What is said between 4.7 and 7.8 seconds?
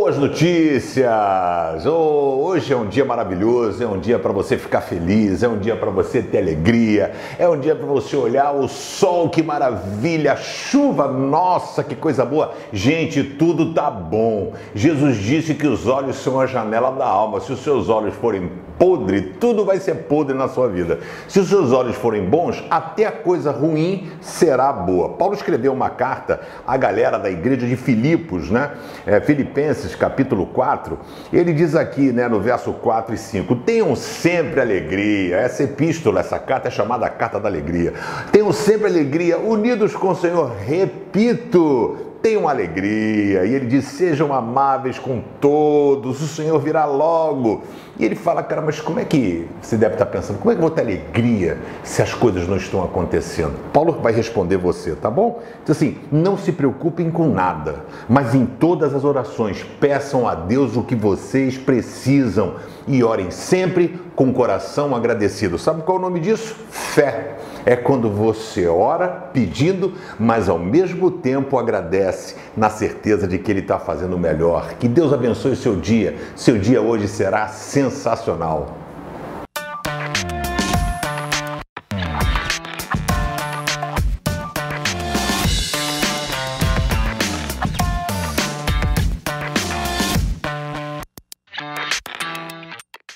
feliz, é um dia para você ter alegria, é um dia